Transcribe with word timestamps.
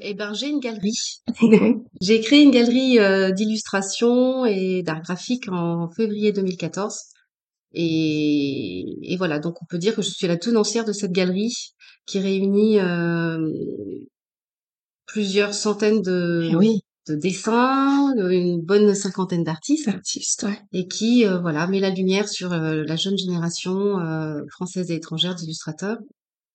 Et 0.00 0.14
ben, 0.14 0.32
j'ai 0.34 0.48
une 0.48 0.60
galerie. 0.60 1.22
J'ai 2.00 2.20
créé 2.20 2.42
une 2.42 2.50
galerie, 2.50 2.98
euh, 2.98 3.30
d'illustration 3.30 4.44
et 4.44 4.82
d'art 4.82 5.02
graphique 5.02 5.48
en 5.48 5.88
février 5.90 6.32
2014 6.32 6.98
et 7.74 8.84
et 9.02 9.16
voilà, 9.16 9.38
donc 9.38 9.62
on 9.62 9.66
peut 9.66 9.78
dire 9.78 9.94
que 9.94 10.02
je 10.02 10.10
suis 10.10 10.26
la 10.26 10.36
tenancière 10.36 10.84
de 10.84 10.92
cette 10.92 11.12
galerie 11.12 11.74
qui 12.06 12.18
réunit, 12.18 12.78
euh, 12.80 13.38
plusieurs 15.06 15.54
centaines 15.54 16.02
de 16.02 16.48
eh 16.50 16.56
oui. 16.56 16.80
de 17.08 17.14
dessins, 17.14 18.14
une 18.16 18.60
bonne 18.60 18.94
cinquantaine 18.94 19.44
d'artistes 19.44 19.88
ouais. 20.42 20.60
et 20.72 20.86
qui, 20.88 21.26
euh, 21.26 21.38
voilà, 21.38 21.66
met 21.66 21.80
la 21.80 21.90
lumière 21.90 22.28
sur, 22.28 22.50
la 22.50 22.96
jeune 22.96 23.16
génération, 23.16 23.98
française 24.50 24.90
et 24.90 24.96
étrangère 24.96 25.34
d'illustrateurs 25.34 25.98